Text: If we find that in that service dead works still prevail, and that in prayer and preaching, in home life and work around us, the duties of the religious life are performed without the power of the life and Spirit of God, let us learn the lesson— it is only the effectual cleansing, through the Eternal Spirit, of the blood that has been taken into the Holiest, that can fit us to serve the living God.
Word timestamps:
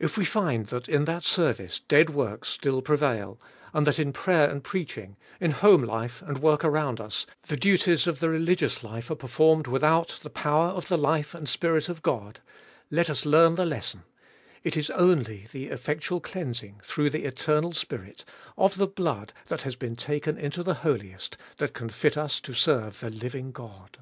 If 0.00 0.18
we 0.18 0.24
find 0.24 0.66
that 0.66 0.88
in 0.88 1.04
that 1.04 1.22
service 1.22 1.78
dead 1.86 2.10
works 2.10 2.48
still 2.48 2.82
prevail, 2.82 3.38
and 3.72 3.86
that 3.86 4.00
in 4.00 4.12
prayer 4.12 4.50
and 4.50 4.64
preaching, 4.64 5.16
in 5.38 5.52
home 5.52 5.84
life 5.84 6.22
and 6.26 6.38
work 6.38 6.64
around 6.64 7.00
us, 7.00 7.24
the 7.46 7.56
duties 7.56 8.08
of 8.08 8.18
the 8.18 8.28
religious 8.28 8.82
life 8.82 9.12
are 9.12 9.14
performed 9.14 9.68
without 9.68 10.18
the 10.24 10.28
power 10.28 10.70
of 10.70 10.88
the 10.88 10.98
life 10.98 11.34
and 11.36 11.48
Spirit 11.48 11.88
of 11.88 12.02
God, 12.02 12.40
let 12.90 13.08
us 13.08 13.24
learn 13.24 13.54
the 13.54 13.64
lesson— 13.64 14.02
it 14.64 14.76
is 14.76 14.90
only 14.90 15.46
the 15.52 15.66
effectual 15.68 16.18
cleansing, 16.20 16.80
through 16.82 17.10
the 17.10 17.22
Eternal 17.24 17.72
Spirit, 17.74 18.24
of 18.58 18.76
the 18.76 18.88
blood 18.88 19.32
that 19.46 19.62
has 19.62 19.76
been 19.76 19.94
taken 19.94 20.36
into 20.36 20.64
the 20.64 20.82
Holiest, 20.82 21.36
that 21.58 21.74
can 21.74 21.90
fit 21.90 22.16
us 22.16 22.40
to 22.40 22.54
serve 22.54 22.98
the 22.98 23.08
living 23.08 23.52
God. 23.52 23.98